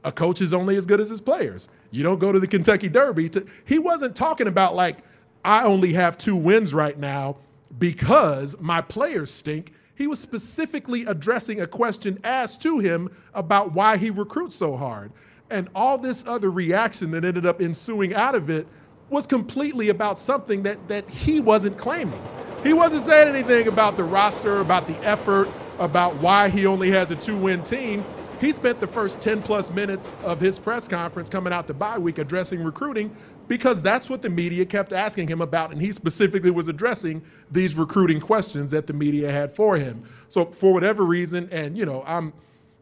a 0.03 0.12
coach 0.12 0.41
is 0.41 0.53
only 0.53 0.75
as 0.75 0.86
good 0.86 1.00
as 1.00 1.10
his 1.10 1.22
players. 1.22 1.70
You 1.91 2.03
don't 2.03 2.20
go 2.20 2.31
to 2.31 2.39
the 2.39 2.48
Kentucky 2.48 2.89
Derby. 2.89 3.29
To, 3.29 3.46
he 3.65 3.79
wasn't 3.79 4.15
talking 4.15 4.48
about 4.48 4.75
like, 4.75 5.00
I 5.43 5.63
only 5.63 5.93
have 5.93 6.17
two 6.17 6.36
wins 6.36 6.74
right 6.74 6.98
now 6.98 7.38
because 7.77 8.60
my 8.60 8.81
players 8.81 9.31
stink. 9.31 9.74
He 9.96 10.08
was 10.08 10.20
specifically 10.20 11.05
addressing 11.05 11.62
a 11.62 11.67
question 11.67 12.20
asked 12.24 12.62
to 12.63 12.79
him 12.79 13.15
about 13.34 13.74
why 13.74 13.98
he 13.98 14.10
recruits 14.10 14.55
so 14.55 14.75
hard. 14.75 15.12
And 15.50 15.70
all 15.75 15.98
this 15.98 16.24
other 16.25 16.50
reaction 16.50 17.12
that 17.12 17.25
ended 17.25 17.46
up 17.46 17.62
ensuing 17.62 18.13
out 18.13 18.36
of 18.36 18.50
it 18.50 18.67
was 19.12 19.27
completely 19.27 19.89
about 19.89 20.18
something 20.18 20.63
that, 20.63 20.88
that 20.88 21.08
he 21.10 21.41
wasn't 21.41 21.77
claiming. 21.77 22.22
He 22.63 22.74
wasn't 22.74 23.03
saying 23.03 23.27
anything 23.27 23.68
about 23.68 23.98
the 23.98 24.03
roster, 24.03 24.62
about 24.62 24.88
the 24.88 24.98
effort, 25.00 25.50
about 25.80 26.15
why 26.15 26.48
he 26.48 26.65
only 26.65 26.89
has 26.91 27.12
a 27.12 27.15
two 27.15 27.38
win 27.38 27.62
team. 27.62 28.06
He 28.39 28.53
spent 28.53 28.80
the 28.80 28.88
first 28.88 29.22
10 29.22 29.44
plus 29.44 29.70
minutes 29.70 30.15
of 30.24 30.39
his 30.39 30.58
press 30.58 30.88
conference 30.88 31.30
coming 31.30 31.53
out 31.53 31.68
the 31.68 31.74
bye 31.74 32.00
week 32.00 32.18
addressing 32.18 32.63
recruiting 32.63 33.15
because 33.48 33.82
that's 33.82 34.10
what 34.10 34.22
the 34.22 34.30
media 34.30 34.65
kept 34.65 34.94
asking 34.94 35.27
him 35.27 35.41
about. 35.41 35.72
And 35.72 35.82
he 35.82 35.91
specifically 35.91 36.50
was 36.50 36.68
addressing 36.70 37.22
these 37.51 37.75
recruiting 37.75 38.22
questions 38.22 38.72
that 38.72 38.88
the 38.88 38.94
media 38.94 39.32
had 39.32 39.53
for 39.53 39.75
him. 39.75 40.03
So, 40.30 40.46
for 40.46 40.74
whatever 40.74 41.03
reason, 41.03 41.50
and 41.51 41.77
you 41.77 41.86
know, 41.86 42.03
I'm, 42.08 42.34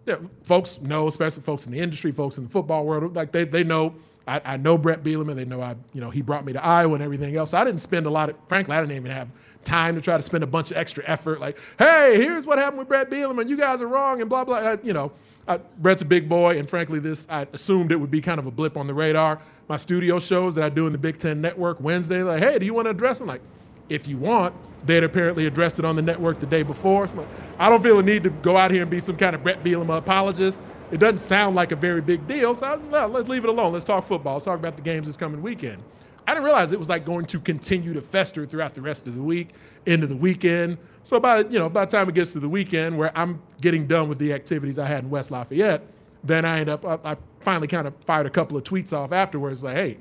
yeah, 0.09 0.17
folks 0.43 0.81
know, 0.81 1.07
especially 1.07 1.43
folks 1.43 1.65
in 1.65 1.71
the 1.71 1.79
industry, 1.79 2.11
folks 2.11 2.37
in 2.37 2.43
the 2.45 2.49
football 2.49 2.85
world, 2.85 3.15
like 3.15 3.31
they, 3.31 3.45
they 3.45 3.63
know 3.63 3.95
I, 4.27 4.41
I, 4.45 4.57
know 4.57 4.77
Bret 4.77 5.03
Bielema. 5.03 5.35
They 5.35 5.45
know 5.45 5.61
I, 5.61 5.75
you 5.93 6.01
know, 6.01 6.09
he 6.09 6.21
brought 6.21 6.45
me 6.45 6.53
to 6.53 6.63
Iowa 6.63 6.93
and 6.93 7.03
everything 7.03 7.35
else. 7.35 7.51
So 7.51 7.57
I 7.57 7.63
didn't 7.63 7.81
spend 7.81 8.05
a 8.05 8.09
lot 8.09 8.29
of, 8.29 8.37
frankly, 8.47 8.75
I 8.75 8.81
didn't 8.81 8.95
even 8.95 9.11
have 9.11 9.29
time 9.63 9.95
to 9.95 10.01
try 10.01 10.17
to 10.17 10.23
spend 10.23 10.43
a 10.43 10.47
bunch 10.47 10.71
of 10.71 10.77
extra 10.77 11.03
effort. 11.07 11.39
Like, 11.39 11.57
hey, 11.77 12.15
here's 12.17 12.45
what 12.45 12.59
happened 12.59 12.79
with 12.79 12.87
Bret 12.87 13.09
Bielema. 13.09 13.47
You 13.47 13.57
guys 13.57 13.81
are 13.81 13.87
wrong 13.87 14.21
and 14.21 14.29
blah 14.29 14.45
blah. 14.45 14.57
I, 14.57 14.77
you 14.83 14.93
know, 14.93 15.11
I, 15.47 15.57
Bret's 15.57 16.01
a 16.01 16.05
big 16.05 16.29
boy, 16.29 16.59
and 16.59 16.69
frankly, 16.69 16.99
this 16.99 17.27
I 17.29 17.47
assumed 17.53 17.91
it 17.91 17.99
would 17.99 18.11
be 18.11 18.21
kind 18.21 18.39
of 18.39 18.45
a 18.45 18.51
blip 18.51 18.77
on 18.77 18.87
the 18.87 18.93
radar. 18.93 19.41
My 19.67 19.77
studio 19.77 20.19
shows 20.19 20.55
that 20.55 20.63
I 20.63 20.69
do 20.69 20.85
in 20.85 20.91
the 20.91 20.97
Big 20.97 21.19
Ten 21.19 21.41
Network 21.41 21.79
Wednesday, 21.79 22.23
like, 22.23 22.41
hey, 22.41 22.59
do 22.59 22.65
you 22.65 22.73
want 22.73 22.85
to 22.85 22.91
address 22.91 23.19
them? 23.19 23.27
Like, 23.27 23.41
if 23.89 24.07
you 24.07 24.17
want. 24.17 24.53
They'd 24.85 25.03
apparently 25.03 25.45
addressed 25.45 25.79
it 25.79 25.85
on 25.85 25.95
the 25.95 26.01
network 26.01 26.39
the 26.39 26.45
day 26.45 26.63
before. 26.63 27.07
So 27.07 27.27
I 27.57 27.69
don't 27.69 27.83
feel 27.83 27.99
a 27.99 28.03
need 28.03 28.23
to 28.23 28.29
go 28.29 28.57
out 28.57 28.71
here 28.71 28.81
and 28.81 28.91
be 28.91 28.99
some 28.99 29.17
kind 29.17 29.35
of 29.35 29.43
Bret 29.43 29.63
Bielema 29.63 29.97
apologist. 29.97 30.59
It 30.91 30.99
doesn't 30.99 31.19
sound 31.19 31.55
like 31.55 31.71
a 31.71 31.75
very 31.75 32.01
big 32.01 32.25
deal, 32.25 32.55
so 32.55 32.81
no, 32.89 33.07
let's 33.07 33.29
leave 33.29 33.43
it 33.43 33.49
alone. 33.49 33.73
Let's 33.73 33.85
talk 33.85 34.05
football. 34.05 34.33
Let's 34.35 34.45
talk 34.45 34.57
about 34.57 34.75
the 34.75 34.81
games 34.81 35.05
this 35.05 35.17
coming 35.17 35.41
weekend. 35.41 35.83
I 36.25 36.33
didn't 36.33 36.45
realize 36.45 36.71
it 36.71 36.79
was 36.79 36.89
like 36.89 37.05
going 37.05 37.25
to 37.25 37.39
continue 37.39 37.93
to 37.93 38.01
fester 38.01 38.45
throughout 38.45 38.73
the 38.73 38.81
rest 38.81 39.07
of 39.07 39.15
the 39.15 39.21
week, 39.21 39.49
into 39.85 40.07
the 40.07 40.15
weekend. 40.15 40.77
So 41.03 41.19
by 41.19 41.39
you 41.39 41.59
know 41.59 41.69
by 41.69 41.85
the 41.85 41.91
time 41.91 42.09
it 42.09 42.15
gets 42.15 42.33
to 42.33 42.39
the 42.39 42.49
weekend, 42.49 42.97
where 42.97 43.11
I'm 43.17 43.41
getting 43.61 43.87
done 43.87 44.09
with 44.09 44.19
the 44.19 44.33
activities 44.33 44.77
I 44.79 44.85
had 44.85 45.03
in 45.03 45.09
West 45.09 45.31
Lafayette, 45.31 45.81
then 46.23 46.45
I 46.45 46.59
end 46.59 46.69
up 46.69 46.85
I, 46.85 46.99
I 47.03 47.17
finally 47.41 47.67
kind 47.67 47.87
of 47.87 47.95
fired 48.05 48.25
a 48.25 48.29
couple 48.29 48.57
of 48.57 48.63
tweets 48.63 48.93
off 48.93 49.11
afterwards, 49.11 49.63
like, 49.63 49.75
hey, 49.75 49.97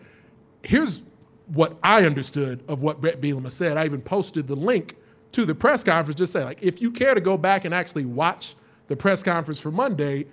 here's 0.62 1.02
what 1.48 1.78
I 1.82 2.04
understood 2.04 2.62
of 2.68 2.82
what 2.82 3.00
Bret 3.00 3.20
Bielema 3.20 3.50
said. 3.50 3.76
I 3.76 3.84
even 3.84 4.00
posted 4.00 4.46
the 4.46 4.56
link 4.56 4.96
to 5.32 5.44
the 5.44 5.54
press 5.54 5.82
conference, 5.82 6.18
just 6.18 6.32
saying, 6.32 6.46
like, 6.46 6.62
if 6.62 6.80
you 6.80 6.90
care 6.90 7.14
to 7.14 7.20
go 7.20 7.36
back 7.36 7.64
and 7.64 7.74
actually 7.74 8.04
watch 8.04 8.54
the 8.88 8.96
press 8.96 9.22
conference 9.22 9.60
for 9.60 9.70
Monday, 9.70 10.26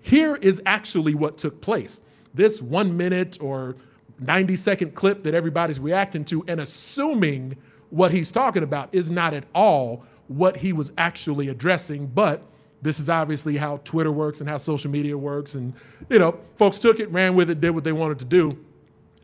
here 0.00 0.36
is 0.36 0.60
actually 0.66 1.14
what 1.14 1.38
took 1.38 1.60
place. 1.60 2.00
This 2.32 2.60
one 2.60 2.96
minute 2.96 3.38
or 3.40 3.76
90 4.20 4.56
second 4.56 4.94
clip 4.94 5.22
that 5.22 5.34
everybody's 5.34 5.78
reacting 5.78 6.24
to 6.26 6.44
and 6.46 6.60
assuming 6.60 7.56
what 7.90 8.10
he's 8.10 8.32
talking 8.32 8.62
about 8.62 8.88
is 8.92 9.10
not 9.10 9.34
at 9.34 9.44
all 9.54 10.04
what 10.28 10.56
he 10.56 10.72
was 10.72 10.90
actually 10.98 11.48
addressing, 11.48 12.06
but 12.06 12.42
this 12.82 12.98
is 12.98 13.08
obviously 13.08 13.56
how 13.56 13.78
Twitter 13.78 14.12
works 14.12 14.40
and 14.40 14.48
how 14.48 14.56
social 14.56 14.90
media 14.90 15.16
works. 15.16 15.54
And, 15.54 15.72
you 16.10 16.18
know, 16.18 16.38
folks 16.56 16.78
took 16.78 17.00
it, 17.00 17.10
ran 17.10 17.34
with 17.34 17.50
it, 17.50 17.60
did 17.60 17.70
what 17.70 17.84
they 17.84 17.92
wanted 17.92 18.18
to 18.18 18.24
do. 18.24 18.58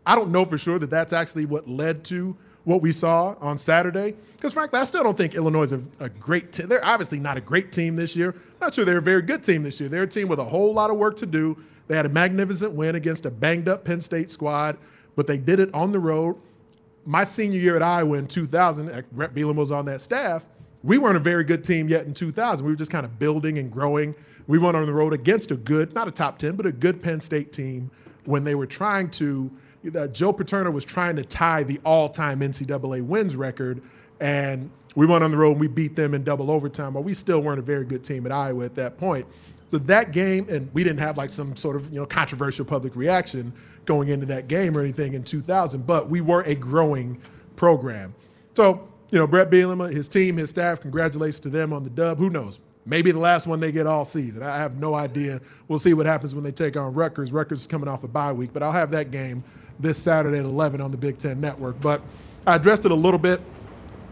I 0.06 0.14
don't 0.14 0.30
know 0.30 0.44
for 0.44 0.58
sure 0.58 0.78
that 0.78 0.90
that's 0.90 1.12
actually 1.12 1.46
what 1.46 1.68
led 1.68 2.04
to 2.04 2.36
what 2.64 2.82
we 2.82 2.92
saw 2.92 3.34
on 3.40 3.58
Saturday. 3.58 4.14
Because 4.36 4.52
frankly, 4.52 4.78
I 4.78 4.84
still 4.84 5.02
don't 5.02 5.16
think 5.16 5.34
Illinois 5.34 5.62
is 5.64 5.72
a, 5.72 5.82
a 5.98 6.08
great 6.08 6.52
team. 6.52 6.68
They're 6.68 6.84
obviously 6.84 7.18
not 7.18 7.36
a 7.36 7.40
great 7.40 7.72
team 7.72 7.96
this 7.96 8.14
year. 8.14 8.34
Not 8.60 8.74
sure 8.74 8.84
they're 8.84 8.98
a 8.98 9.02
very 9.02 9.22
good 9.22 9.42
team 9.42 9.62
this 9.62 9.80
year. 9.80 9.88
They're 9.88 10.04
a 10.04 10.08
team 10.08 10.28
with 10.28 10.38
a 10.38 10.44
whole 10.44 10.72
lot 10.72 10.90
of 10.90 10.96
work 10.96 11.16
to 11.18 11.26
do. 11.26 11.56
They 11.88 11.96
had 11.96 12.06
a 12.06 12.10
magnificent 12.10 12.72
win 12.72 12.94
against 12.94 13.26
a 13.26 13.30
banged 13.30 13.68
up 13.68 13.84
Penn 13.84 14.00
State 14.00 14.30
squad, 14.30 14.76
but 15.16 15.26
they 15.26 15.38
did 15.38 15.58
it 15.60 15.72
on 15.74 15.92
the 15.92 15.98
road. 15.98 16.36
My 17.04 17.24
senior 17.24 17.58
year 17.58 17.76
at 17.76 17.82
Iowa 17.82 18.18
in 18.18 18.26
2000, 18.26 19.06
Bret 19.12 19.30
uh, 19.30 19.32
Bielema 19.32 19.56
was 19.56 19.72
on 19.72 19.86
that 19.86 20.00
staff. 20.00 20.44
We 20.82 20.98
weren't 20.98 21.16
a 21.16 21.20
very 21.20 21.44
good 21.44 21.64
team 21.64 21.88
yet 21.88 22.06
in 22.06 22.14
2000. 22.14 22.64
We 22.64 22.72
were 22.72 22.76
just 22.76 22.90
kind 22.90 23.04
of 23.04 23.18
building 23.18 23.58
and 23.58 23.70
growing. 23.70 24.14
We 24.46 24.58
went 24.58 24.76
on 24.76 24.86
the 24.86 24.92
road 24.92 25.12
against 25.12 25.50
a 25.50 25.56
good, 25.56 25.94
not 25.94 26.08
a 26.08 26.10
top 26.10 26.38
10, 26.38 26.56
but 26.56 26.66
a 26.66 26.72
good 26.72 27.02
Penn 27.02 27.20
State 27.20 27.52
team 27.52 27.90
when 28.24 28.44
they 28.44 28.54
were 28.54 28.66
trying 28.66 29.10
to– 29.12 29.50
uh, 29.94 30.06
Joe 30.08 30.32
Paterno 30.32 30.70
was 30.70 30.84
trying 30.84 31.16
to 31.16 31.24
tie 31.24 31.62
the 31.62 31.80
all-time 31.84 32.40
NCAA 32.40 33.02
wins 33.04 33.36
record, 33.36 33.82
and 34.20 34.70
we 34.94 35.06
went 35.06 35.24
on 35.24 35.30
the 35.30 35.36
road 35.36 35.52
and 35.52 35.60
we 35.60 35.68
beat 35.68 35.96
them 35.96 36.14
in 36.14 36.24
double 36.24 36.50
overtime. 36.50 36.92
But 36.92 37.02
we 37.02 37.14
still 37.14 37.40
weren't 37.40 37.58
a 37.58 37.62
very 37.62 37.84
good 37.84 38.04
team 38.04 38.26
at 38.26 38.32
Iowa 38.32 38.64
at 38.64 38.74
that 38.74 38.98
point. 38.98 39.26
So 39.68 39.78
that 39.78 40.10
game, 40.10 40.46
and 40.48 40.68
we 40.74 40.82
didn't 40.82 40.98
have 40.98 41.16
like 41.16 41.30
some 41.30 41.54
sort 41.54 41.76
of 41.76 41.92
you 41.92 42.00
know 42.00 42.06
controversial 42.06 42.64
public 42.64 42.96
reaction 42.96 43.52
going 43.84 44.08
into 44.08 44.26
that 44.26 44.48
game 44.48 44.76
or 44.76 44.80
anything 44.80 45.14
in 45.14 45.22
2000. 45.22 45.86
But 45.86 46.10
we 46.10 46.20
were 46.20 46.42
a 46.42 46.54
growing 46.54 47.20
program. 47.56 48.14
So 48.54 48.88
you 49.10 49.18
know, 49.18 49.26
Bret 49.26 49.50
Bielema, 49.50 49.92
his 49.92 50.08
team, 50.08 50.36
his 50.36 50.50
staff, 50.50 50.80
congratulations 50.80 51.40
to 51.40 51.50
them 51.50 51.72
on 51.72 51.84
the 51.84 51.90
dub. 51.90 52.18
Who 52.18 52.30
knows? 52.30 52.58
Maybe 52.86 53.12
the 53.12 53.18
last 53.18 53.46
one 53.46 53.60
they 53.60 53.72
get 53.72 53.86
all 53.86 54.04
season. 54.04 54.42
I 54.42 54.56
have 54.56 54.78
no 54.78 54.94
idea. 54.94 55.40
We'll 55.68 55.78
see 55.78 55.94
what 55.94 56.06
happens 56.06 56.34
when 56.34 56.42
they 56.42 56.52
take 56.52 56.76
on 56.76 56.94
Rutgers. 56.94 57.30
Rutgers 57.30 57.60
is 57.60 57.66
coming 57.66 57.88
off 57.88 58.04
a 58.04 58.08
bye 58.08 58.32
week, 58.32 58.52
but 58.52 58.62
I'll 58.62 58.72
have 58.72 58.90
that 58.92 59.10
game 59.10 59.44
this 59.82 59.98
Saturday 59.98 60.38
at 60.38 60.44
11 60.44 60.80
on 60.80 60.90
the 60.90 60.96
Big 60.96 61.18
Ten 61.18 61.40
Network. 61.40 61.80
But 61.80 62.02
I 62.46 62.56
addressed 62.56 62.84
it 62.84 62.90
a 62.90 62.96
little 62.96 63.18
bit 63.18 63.40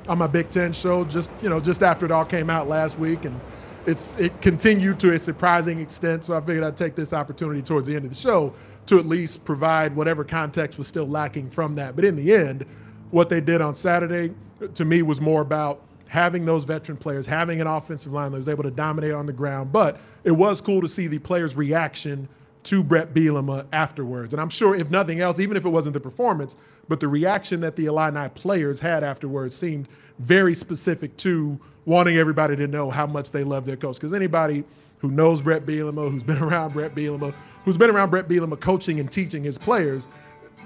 on 0.08 0.18
my 0.18 0.26
Big 0.26 0.50
Ten 0.50 0.72
show 0.72 1.04
just 1.04 1.30
you 1.42 1.48
know 1.48 1.60
just 1.60 1.82
after 1.82 2.06
it 2.06 2.10
all 2.10 2.25
came 2.25 2.50
out 2.50 2.68
last 2.68 2.98
week, 2.98 3.25
and 3.25 3.38
it's 3.87 4.14
it 4.18 4.40
continued 4.40 4.98
to 5.00 5.12
a 5.12 5.18
surprising 5.18 5.80
extent. 5.80 6.25
So 6.25 6.37
I 6.37 6.40
figured 6.40 6.64
I'd 6.64 6.76
take 6.76 6.94
this 6.94 7.12
opportunity 7.12 7.62
towards 7.62 7.87
the 7.87 7.94
end 7.94 8.04
of 8.04 8.10
the 8.10 8.16
show 8.16 8.52
to 8.87 8.98
at 8.98 9.06
least 9.06 9.44
provide 9.44 9.94
whatever 9.94 10.25
context 10.25 10.78
was 10.78 10.87
still 10.88 11.06
lacking 11.06 11.50
from 11.50 11.75
that. 11.75 11.94
But 11.94 12.06
in 12.06 12.16
the 12.16 12.32
end, 12.32 12.64
what 13.10 13.28
they 13.28 13.40
did 13.40 13.60
on 13.60 13.75
Saturday 13.75 14.32
to 14.75 14.84
me 14.84 15.02
was 15.02 15.20
more 15.20 15.42
about 15.42 15.82
having 16.08 16.46
those 16.46 16.64
veteran 16.64 16.96
players, 16.96 17.26
having 17.26 17.60
an 17.60 17.66
offensive 17.66 18.12
line 18.12 18.32
that 18.32 18.38
was 18.38 18.48
able 18.48 18.62
to 18.62 18.70
dominate 18.70 19.12
on 19.12 19.26
the 19.26 19.32
ground. 19.32 19.72
But 19.72 20.00
it 20.25 20.30
was 20.30 20.60
cool 20.60 20.80
to 20.80 20.88
see 20.88 21.06
the 21.06 21.18
players' 21.18 21.54
reaction 21.54 22.28
to 22.64 22.82
Bret 22.82 23.14
Bielema 23.14 23.66
afterwards. 23.72 24.34
And 24.34 24.40
I'm 24.40 24.48
sure, 24.48 24.74
if 24.74 24.90
nothing 24.90 25.20
else, 25.20 25.38
even 25.40 25.56
if 25.56 25.64
it 25.64 25.70
wasn't 25.70 25.94
the 25.94 26.00
performance, 26.00 26.56
but 26.88 27.00
the 27.00 27.08
reaction 27.08 27.60
that 27.60 27.76
the 27.76 27.86
Illini 27.86 28.28
players 28.30 28.80
had 28.80 29.04
afterwards 29.04 29.56
seemed 29.56 29.88
very 30.18 30.54
specific 30.54 31.16
to 31.18 31.58
wanting 31.84 32.16
everybody 32.16 32.56
to 32.56 32.66
know 32.66 32.90
how 32.90 33.06
much 33.06 33.30
they 33.30 33.44
love 33.44 33.64
their 33.64 33.76
coach. 33.76 33.96
Because 33.96 34.12
anybody 34.12 34.64
who 34.98 35.10
knows 35.10 35.40
Bret 35.40 35.64
Bielema, 35.64 36.10
who's 36.10 36.22
been 36.22 36.38
around 36.42 36.72
Bret 36.72 36.94
Bielema, 36.94 37.34
who's 37.64 37.76
been 37.76 37.90
around 37.90 38.10
Bret 38.10 38.28
Bielema 38.28 38.58
coaching 38.58 39.00
and 39.00 39.10
teaching 39.10 39.42
his 39.42 39.56
players, 39.58 40.08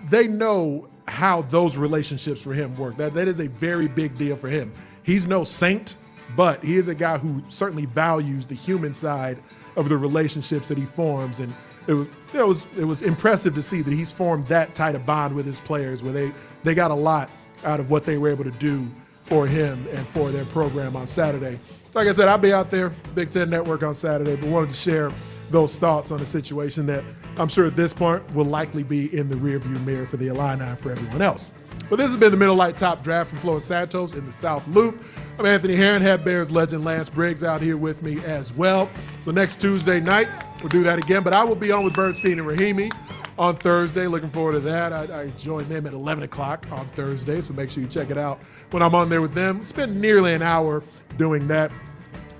they 0.08 0.26
know 0.26 0.88
how 1.08 1.42
those 1.42 1.76
relationships 1.76 2.40
for 2.40 2.54
him 2.54 2.76
work. 2.76 2.96
That 2.96 3.14
that 3.14 3.28
is 3.28 3.40
a 3.40 3.49
very 3.49 3.88
big 3.88 4.16
deal 4.16 4.37
for 4.37 4.49
him. 4.49 4.72
He's 5.02 5.26
no 5.26 5.44
saint, 5.44 5.96
but 6.37 6.62
he 6.64 6.76
is 6.76 6.88
a 6.88 6.94
guy 6.94 7.18
who 7.18 7.42
certainly 7.49 7.87
values 7.87 8.46
the 8.46 8.54
human 8.54 8.94
side 8.94 9.38
of 9.76 9.88
the 9.88 9.96
relationships 9.96 10.68
that 10.68 10.78
he 10.78 10.84
forms 10.84 11.40
and 11.40 11.52
it 11.86 11.94
was 11.94 12.08
it 12.34 12.46
was 12.46 12.66
it 12.78 12.84
was 12.84 13.02
impressive 13.02 13.54
to 13.54 13.62
see 13.62 13.82
that 13.82 13.92
he's 13.92 14.12
formed 14.12 14.46
that 14.48 14.74
tight 14.74 14.94
a 14.94 14.98
bond 14.98 15.34
with 15.34 15.46
his 15.46 15.60
players 15.60 16.02
where 16.02 16.12
they 16.12 16.32
they 16.62 16.74
got 16.74 16.90
a 16.90 16.94
lot 16.94 17.30
out 17.64 17.80
of 17.80 17.90
what 17.90 18.04
they 18.04 18.18
were 18.18 18.28
able 18.28 18.44
to 18.44 18.50
do 18.52 18.88
for 19.22 19.46
him 19.46 19.86
and 19.92 20.06
for 20.08 20.30
their 20.30 20.44
program 20.46 20.96
on 20.96 21.06
Saturday. 21.06 21.58
Like 21.94 22.08
I 22.08 22.12
said, 22.12 22.28
I'll 22.28 22.38
be 22.38 22.52
out 22.52 22.70
there, 22.70 22.90
Big 23.14 23.30
Ten 23.30 23.50
Network 23.50 23.82
on 23.82 23.94
Saturday, 23.94 24.36
but 24.36 24.48
wanted 24.48 24.70
to 24.70 24.76
share 24.76 25.12
those 25.50 25.78
thoughts 25.78 26.10
on 26.10 26.20
a 26.20 26.26
situation 26.26 26.86
that 26.86 27.04
I'm 27.36 27.48
sure 27.48 27.66
at 27.66 27.76
this 27.76 27.92
point 27.92 28.28
will 28.34 28.46
likely 28.46 28.82
be 28.82 29.14
in 29.16 29.28
the 29.28 29.36
rearview 29.36 29.82
mirror 29.84 30.06
for 30.06 30.16
the 30.16 30.28
Illini 30.28 30.64
and 30.64 30.78
for 30.78 30.90
everyone 30.90 31.22
else. 31.22 31.50
But 31.90 31.96
this 31.96 32.08
has 32.08 32.16
been 32.16 32.30
the 32.30 32.36
Miller 32.36 32.54
Lite 32.54 32.78
Top 32.78 33.02
Draft 33.02 33.30
from 33.30 33.38
Flo 33.40 33.58
Santos 33.60 34.14
in 34.14 34.24
the 34.24 34.32
South 34.32 34.66
Loop. 34.68 35.02
I'm 35.38 35.46
Anthony 35.46 35.74
Herron, 35.74 36.02
had 36.02 36.24
Bears 36.24 36.50
legend 36.50 36.84
Lance 36.84 37.08
Briggs 37.08 37.42
out 37.42 37.62
here 37.62 37.78
with 37.78 38.02
me 38.02 38.22
as 38.24 38.52
well. 38.52 38.90
So 39.22 39.30
next 39.30 39.60
Tuesday 39.60 39.98
night, 39.98 40.28
we'll 40.60 40.68
do 40.68 40.82
that 40.82 40.98
again. 40.98 41.22
But 41.22 41.32
I 41.32 41.42
will 41.42 41.56
be 41.56 41.72
on 41.72 41.84
with 41.84 41.94
Bernstein 41.94 42.38
and 42.38 42.46
Rahimi 42.46 42.94
on 43.38 43.56
Thursday. 43.56 44.06
Looking 44.06 44.28
forward 44.28 44.52
to 44.52 44.60
that. 44.60 44.92
I, 44.92 45.22
I 45.22 45.26
join 45.38 45.66
them 45.70 45.86
at 45.86 45.94
11 45.94 46.24
o'clock 46.24 46.66
on 46.70 46.86
Thursday, 46.90 47.40
so 47.40 47.54
make 47.54 47.70
sure 47.70 47.82
you 47.82 47.88
check 47.88 48.10
it 48.10 48.18
out 48.18 48.40
when 48.72 48.82
I'm 48.82 48.94
on 48.94 49.08
there 49.08 49.22
with 49.22 49.32
them. 49.32 49.64
Spend 49.64 49.98
nearly 49.98 50.34
an 50.34 50.42
hour 50.42 50.82
doing 51.16 51.48
that. 51.48 51.72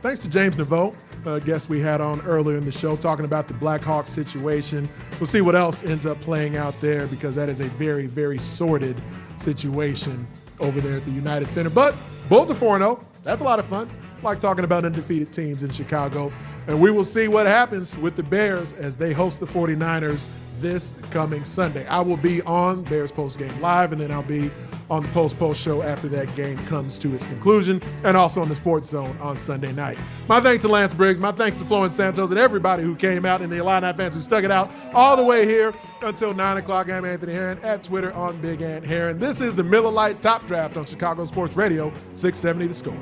Thanks 0.03 0.21
to 0.21 0.29
James 0.29 0.57
Neveau, 0.57 0.95
a 1.25 1.41
guest 1.41 1.71
we 1.71 1.81
had 1.81 2.03
on 2.03 2.21
earlier 2.23 2.59
in 2.59 2.65
the 2.67 2.73
show, 2.73 2.95
talking 2.95 3.25
about 3.25 3.49
the 3.49 3.55
Blackhawks 3.55 4.09
situation. 4.09 4.87
We'll 5.19 5.27
see 5.27 5.41
what 5.41 5.57
else 5.57 5.83
ends 5.83 6.05
up 6.05 6.21
playing 6.21 6.59
out 6.59 6.79
there 6.83 7.07
because 7.07 7.37
that 7.37 7.49
is 7.49 7.61
a 7.61 7.69
very, 7.69 8.07
very 8.07 8.39
sordid 8.39 9.01
situation 9.39 10.27
over 10.63 10.81
there 10.81 10.97
at 10.97 11.05
the 11.05 11.11
United 11.11 11.51
Center. 11.51 11.71
But 11.71 11.95
Bulls 12.29 12.51
are 12.51 12.55
4 12.55 12.79
0. 12.79 13.05
That's 13.23 13.43
a 13.43 13.45
lot 13.45 13.59
of 13.59 13.67
fun. 13.67 13.91
I 14.19 14.23
like 14.23 14.41
talking 14.41 14.65
about 14.65 14.85
undefeated 14.85 15.33
teams 15.33 15.63
in 15.63 15.71
Chicago. 15.71 16.33
And 16.69 16.81
we 16.81 16.91
will 16.91 17.05
see 17.05 17.29
what 17.29 17.47
happens 17.47 17.97
with 17.99 18.17
the 18.17 18.23
Bears 18.23 18.73
as 18.75 18.97
they 18.97 19.13
host 19.13 19.41
the 19.41 19.47
49ers 19.47 20.27
this 20.61 20.93
coming 21.11 21.45
Sunday. 21.45 21.87
I 21.89 22.01
will 22.01 22.17
be 22.17 22.41
on 22.43 22.85
Bears 22.85 23.11
Post 23.11 23.39
Game 23.39 23.61
Live, 23.61 23.93
and 23.93 24.01
then 24.01 24.13
I'll 24.13 24.23
be 24.23 24.51
on 24.93 25.03
the 25.03 25.09
Post 25.09 25.39
Post 25.39 25.63
Show 25.63 25.81
after 25.81 26.07
that 26.09 26.33
game 26.37 26.59
comes 26.67 26.99
to 26.99 27.15
its 27.15 27.25
conclusion, 27.25 27.83
and 28.05 28.15
also 28.15 28.43
on 28.43 28.51
the 28.51 28.55
Sports 28.55 28.91
Zone 28.91 29.17
on 29.23 29.39
Sunday 29.39 29.73
night. 29.73 29.97
My 30.29 30.39
thanks 30.39 30.61
to 30.65 30.69
Lance 30.69 30.93
Briggs, 30.93 31.19
my 31.19 31.33
thanks 31.33 31.57
to 31.57 31.65
Florence 31.65 31.95
Santos, 31.97 32.29
and 32.31 32.39
everybody 32.39 32.83
who 32.83 32.95
came 32.95 33.25
out, 33.25 33.41
and 33.41 33.51
the 33.51 33.57
Illini 33.57 33.91
fans 33.95 34.15
who 34.15 34.21
stuck 34.21 34.45
it 34.45 34.51
out 34.51 34.71
all 34.93 35.17
the 35.17 35.25
way 35.25 35.47
here 35.47 35.73
until 36.03 36.35
9 36.35 36.59
o'clock. 36.59 36.91
I'm 36.91 37.07
Anthony 37.07 37.33
Herron 37.33 37.59
at 37.63 37.83
Twitter 37.83 38.13
on 38.13 38.39
Big 38.43 38.61
Ant 38.61 38.85
Herron. 38.85 39.19
This 39.19 39.41
is 39.41 39.55
the 39.55 39.65
Miller 39.65 39.91
Lite 39.91 40.21
Top 40.21 40.47
Draft 40.47 40.77
on 40.77 40.85
Chicago 40.85 41.25
Sports 41.25 41.57
Radio, 41.57 41.91
670 42.13 42.67
The 42.67 42.75
Score. 42.75 42.93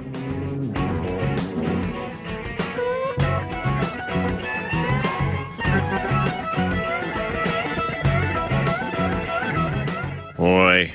Boy, 10.36 10.94